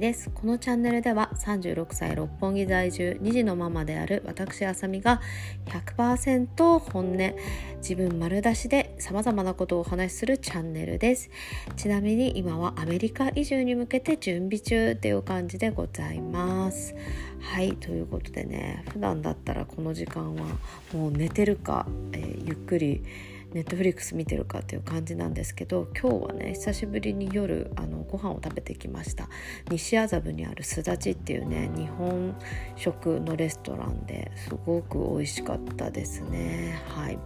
[0.00, 0.30] です。
[0.30, 5.20] このチャンネルでは36歳六本木在住2児のママである私あさみが
[5.66, 7.34] 100%本音
[7.78, 11.30] 自分丸出しで様々なことをお話しするチャンネルです。
[11.76, 16.94] ちなみに今はアメリカ移住に向けて準備中っていう感じでございます。
[17.40, 20.44] はいということでね普段だったらこの時間は
[20.92, 23.02] もう寝てるか、えー、ゆっくり
[23.54, 29.28] ネットフリックス見てるかっていう感じなんですけど今日はね久しぶりに夜あのご飯を食べてきました。
[29.70, 32.36] 西麻布にあるすだちっていうね日本
[32.76, 36.78] 食のレストランですごく美味しかったですね。
[36.88, 37.18] はい。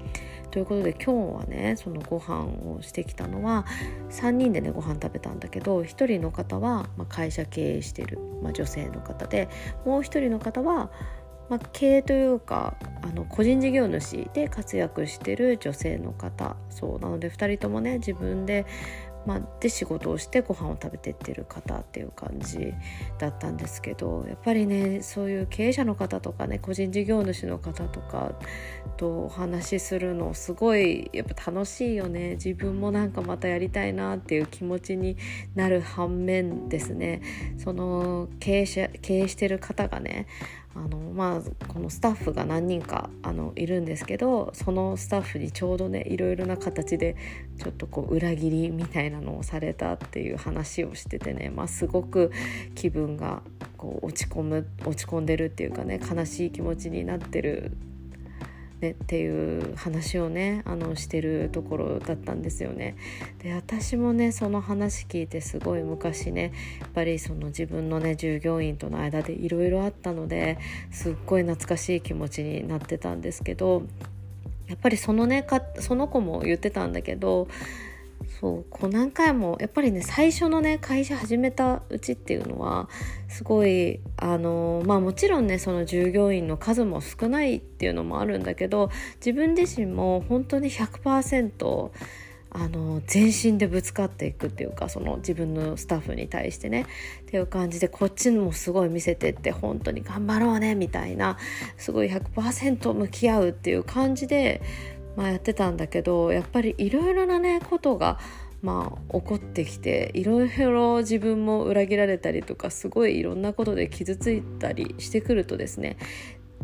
[0.53, 3.65] ということで今日はねそのご飯をしてきたのは
[4.11, 9.49] 3人でねご飯食べたんだけど1人の方は、まあ、会社経営してる、まあ、女性の方で
[9.87, 10.91] もう1人の方は
[11.49, 18.65] まあ、経営というかあの個人事業主で活躍してる女性の方そうなので2人ともね自分で
[19.27, 22.75] まあ、で仕事をしてご飯を食べてってる方っていう感じ
[23.19, 28.33] だったんですけどやっぱりねそういう経営者の方とかね個人事業主の方とか
[28.97, 32.33] とお話しするのすごいやっぱ楽しいよね。
[32.33, 35.17] 自分もなんかまたやりたいなっていう気持ちに
[35.55, 37.23] なる反面ですね。
[37.59, 40.27] その経営者経営してる方がね
[40.75, 47.17] あのまあこのスタッフが何人かあのいるんですけどそのスタッフにちょうどねいろいろな形で
[47.59, 52.33] ちょっとこう裏切りみたいなのをされたっていう話をしててね、まあ、すごく
[52.75, 53.43] 気分が
[53.77, 57.73] こう落ち込む落ち込んでるっていうかね悲しい気持ちになってる
[58.83, 62.97] ね、っていう話をねあのしてるところだったんですよね。
[63.43, 70.59] で私もねその話聞いてすごい昔ねやっぱりその自分のね従業員との間でいろいろあったので
[70.91, 73.85] すっごい懐かしい気持ちになってたんですけど
[74.67, 77.47] やっぱりそのねかその子も言ってたんだけど
[78.43, 82.89] そうこう何回もやっぱりね最初のね会社始めたうちっていうのは
[83.29, 88.91] すごいあのまあもちろんねその従業員の数も少ないっていうのもあるんだけど
[89.25, 91.91] 自分自身も本当に100%
[92.55, 96.87] あの全身でぶつかっていくっていうかその自分のスタッフに対してね。
[97.23, 101.39] っていう感じでこっちもすごい見せてって本当に頑張ろうねみたいな
[101.79, 104.61] すごい100%向き合うっていう感じで
[105.17, 108.19] まあ、やってたんだけどやっぱりいろいろなねことが
[108.63, 115.97] まあ、起こってきていろいろ自分も裏切られたりとかすごいいろんなことで傷ついたりしてくるとですね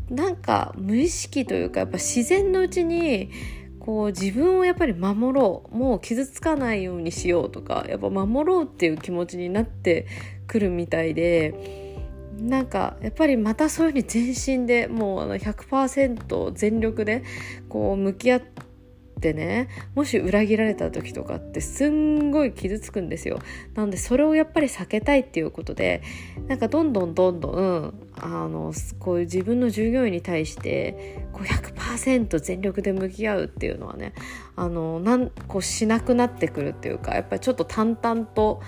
[0.08, 3.30] なんか無意識というかやっぱ自然のうちに
[3.80, 10.06] こう自分をやっぱり守ろうもう傷つかないようにしようとかやっぱ守ろうっていう気持ちになって
[10.46, 11.87] くるみたいで。
[12.38, 17.24] なんかやっぱりまたそういうふうに全身でもう100%全力で
[17.68, 18.42] こう向き合っ
[19.20, 23.40] てねもし裏切られた時とかってすんごい傷つくんですよ。
[23.74, 26.02] なのでそれをやっぱり避けたいっていうことで
[26.46, 34.12] なんかどんどんどんどんあのこういう自分の従業員に対してこう100%全力で向き合うっていうのはね
[34.54, 38.62] あのなんこうしなくなってくるっていうかやっぱりちょっと淡々と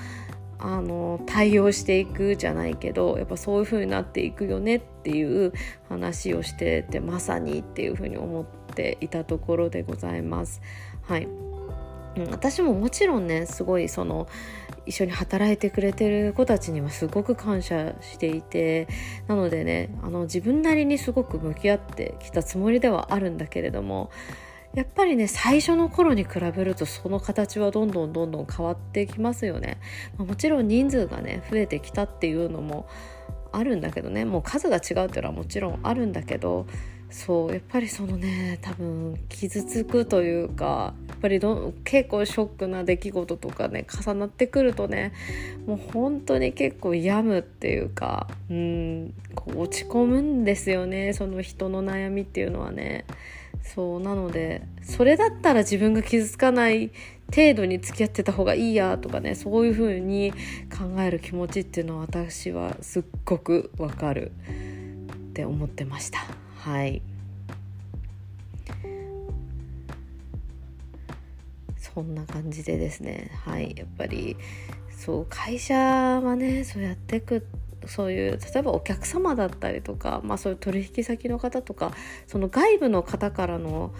[0.63, 5.53] あの対応していくじゃないけどやっぱそういう風になっていくよねっていう
[5.89, 8.45] 話をしててまさにっていう風に思っ
[8.75, 10.61] ていたところでございます。
[11.03, 11.29] はい
[12.31, 14.27] 私ももちろんねすごいその
[14.85, 18.89] 一緒に働いてくれてる子たちにはすごく感謝していて
[19.29, 24.11] なのでねあの自分なりにすごく向き合ってきたつもりではあるんだけれども
[24.75, 29.81] やっぱりね最初の頃に比べるとその形はどんどんどんどん変わってきますよね、
[30.17, 32.89] まあ、もちろん人数がね増えてきたっていうのも
[33.53, 34.25] あるんだけどね。
[34.25, 36.67] もう数が違うっていうのはもちろんあるんだけど
[37.11, 45.13] そうやっぱりそのね多分傷つくというかやっぱりど結構ショックな出来事とかね重なってくるとね
[45.67, 51.13] もう本当に結構病むっていうかうんこう落ち込むんですよね。
[51.13, 53.05] その人の悩みっていうのはね。
[53.63, 56.91] そうなのでそれだったら自分が傷つかない
[57.35, 60.33] 程度に付き合ってた方がいいやとかねそういう風に
[60.77, 64.33] 考える気持ちっていうのは私はすっごくわかる
[65.31, 66.19] って思ってました。
[66.57, 67.03] はい。
[71.77, 73.31] そんな感じでですね。
[73.45, 73.75] はい。
[73.77, 74.37] やっぱり
[74.91, 77.47] そう会社はねそうやっていく
[77.87, 81.93] そういう例えばお客様だったりとか、まあ、そういう取引先の方とか
[82.27, 83.93] その外部の方からの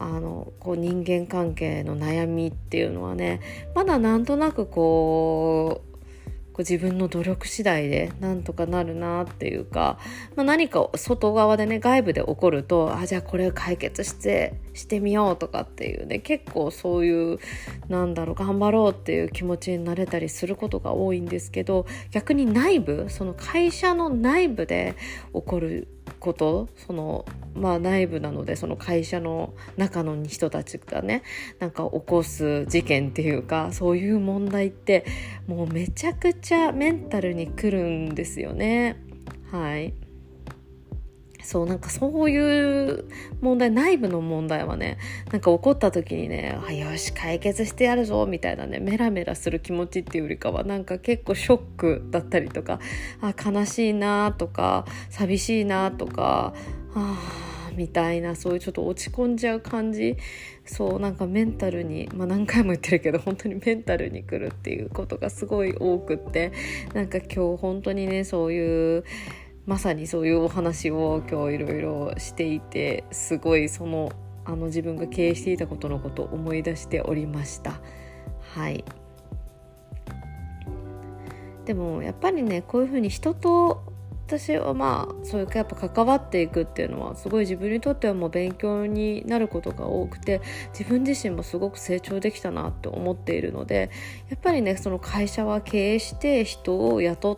[0.00, 3.40] あのこう人間関係の悩みっていうのはね
[3.74, 5.87] まだなんとなくこう
[6.58, 9.98] う自分の努力次第でなんとかなるなっていうか、
[10.36, 17.38] まあ、何か外側でね外部で起こるとあじゃあこれ解決してしてみようとかっていうね結構そういう
[17.88, 24.94] なんだろう頑張ろうっていう気持ちになれたりすることが多いんですけど逆に内部その会社の内部で
[25.32, 25.88] 起こる
[26.20, 27.24] ことその
[27.54, 31.22] まあ内部なのでその会社の中の人たちがね
[31.58, 35.04] なんか起こす事件っていうかそういう問題って
[35.46, 39.02] もうめちゃくちゃメンタルにくるんですよね。
[39.50, 39.94] はい。
[41.48, 43.06] そうなんかそういう
[43.40, 44.98] 問題内部の問題はね
[45.32, 52.80] なんか起こった時にねあよし解決してやるぞみたいなねメラメラする気持ちっていうよりかはなんか結構ショックだったりとか
[53.22, 56.52] あ悲しいなとか寂しいなとか
[56.94, 57.18] あ
[57.74, 60.18] みたいなそういうちょっと落ち込んじゃう感じ。
[60.66, 66.52] そうなんかメンタルにまあ何回も言ってるけど本当にメンタルにくるっていうことがすごい多くって
[66.92, 69.04] なんか今日本当にねそういう
[69.68, 74.10] まさにそういうお話を今日いろいろしていてすごいその
[74.46, 77.78] あの自分が経営していたことのことを思い出しておりました。
[78.54, 78.82] はい。
[81.66, 83.82] でもやっぱりねこういうふうに人と
[84.26, 90.40] 私はまあそういうやっぱ関わっていくっていうのはすごい自分にとってはもう勉強になることが多くて
[90.72, 93.90] 自分自身もすごく成長できたなって思っているので
[94.30, 97.34] やっぱりねその会社は経営して人を雇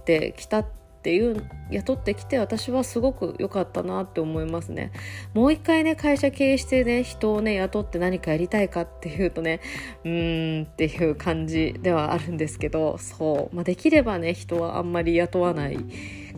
[0.00, 4.90] ってきたってていう雇ってきて私はすごく良かったなって思いますね。
[5.34, 9.60] もう一回ね会社経営してね人をね雇って何かやりたいかっていうとね
[10.02, 15.78] うーんっていう感じではあるんですけどそう、まあ、できればね人はあんまり雇わない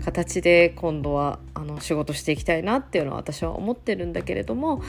[0.05, 4.82] 形で今度はあの仕事していきたいなっていうのは私は思ってるんだけれども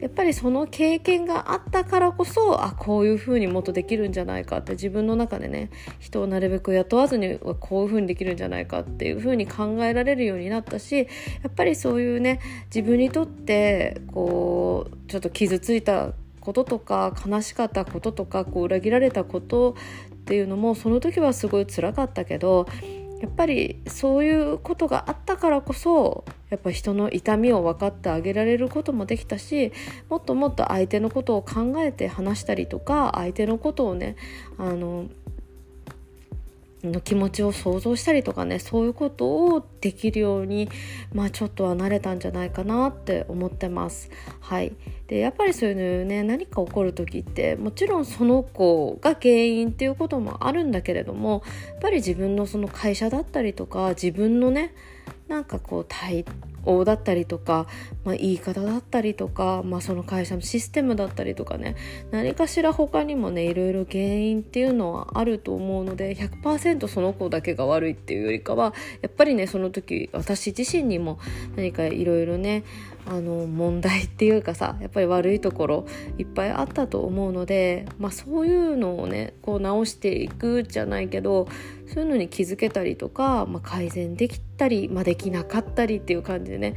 [0.00, 11.04] やっぱりその経験があったからこそあこういうふうにもっとできるんじゃないかって自分の中でね人をなるべく雇わずにこういうふうにできるんじゃないかっていうふうに考えられるようになったしや
[11.48, 19.76] っぱりそういうね自分にとってこうちょっと傷ついたこととか悲しかったこととかこう裏切られたこと
[20.14, 22.68] っていうのもその時はすごい辛かったけど
[23.20, 29.72] やっぱりそういうことがあったからこそやっぱ人の痛みを分かってあげられることもできたし
[30.08, 34.16] もっともっと相手のことを考えて話したりとか相手のことをね
[34.56, 35.06] あの
[36.84, 40.68] の気持ちを想像したりとかねそういうことをできるように
[41.12, 44.10] まあちょっとは慣れたんじゃないかなって思ってます。
[44.40, 44.72] はい
[45.08, 54.74] でやっぱりそういうね何か起こる時ってもちろんその子が原因っていうこともあるんだけれどもやっぱり自分のその会社だったりとか自分のね
[55.28, 56.24] なんかこう対
[56.64, 57.66] 応だったりとか、
[58.04, 61.76] まあ、言い方だったりとか、まあ、その会社のシステムだったりとかね
[62.10, 71.18] 何かしら他にもねいろいろ原因っていうのはあると思うので100%その子だけが悪いっていうよりかはやっぱりねその時私自身にも
[71.56, 72.64] 何かいろいろね
[73.10, 75.86] あの問題っていうかさやっぱり悪いところ
[76.18, 81.48] いっぱいあったと思うので、まあ、そういうのをねこう直していくじゃないけど
[81.86, 86.74] そういうのに気づけたりとか、まあ、改善できたり、まあ、できなかったりっていう感じでね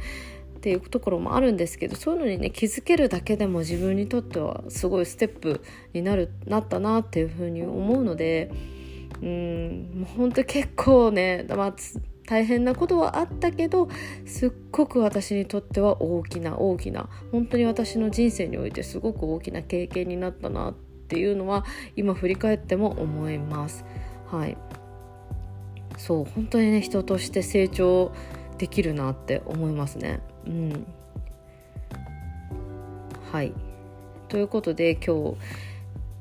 [0.56, 5.62] っていうところもあるんですけどそういうのにね気づけるだけでも自分にとってはすごいステップ
[5.92, 8.50] になるなったなっていうふうに思うので
[9.20, 11.74] うんもう本当結構ね、まあ、
[12.26, 13.88] 大変なことはあったけど
[14.26, 20.74] すっごく私にとっては大きな大きな本当に私の人生においてすごく大きな経験になったなっ
[21.08, 21.64] ていうのは
[21.96, 23.84] 今振り返っても思います。
[24.28, 24.56] はい
[25.98, 28.12] そう本当にね人として成長
[28.58, 30.20] できるなって思いますね。
[30.46, 30.86] うん、
[33.30, 33.52] はい
[34.28, 35.36] ということで今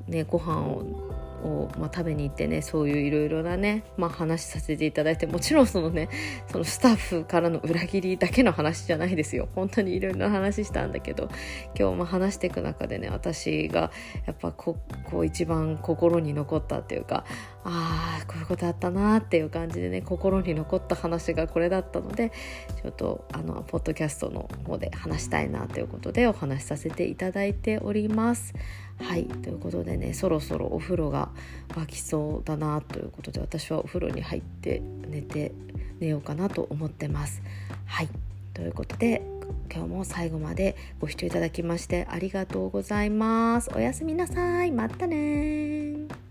[0.07, 1.10] 日ねご飯を
[1.43, 6.09] を、まあ、食べに行ってねそういういろいろなね、まあ、話させていただいてもちろんそのね
[6.51, 11.29] そのスタッフからの裏切りだけの話じゃないですよ本当にいろいろな話したんだけど
[11.77, 13.91] 今日も話していく中でね私が
[14.25, 14.77] やっぱこ
[15.09, 17.25] こう一番心に残ったっていうか
[17.63, 22.31] ああこういうことあったなっていう感じでね心に残った話がこれだったので
[22.81, 28.53] ちょっとあのポッドキャストの方で話したいなということでお話しさせていただいております。
[29.01, 31.29] はいということでねそろそろお風呂が
[31.69, 35.51] 沸きそうだなということで私はお風呂に入って寝て
[35.99, 37.41] 寝ようかなと思ってます。
[37.85, 38.09] はい
[38.53, 39.21] ということで
[39.73, 43.69] 今日も最後までご視聴いただきましてありがとうございます。
[43.75, 44.71] おやすみなさい。
[44.71, 46.30] またね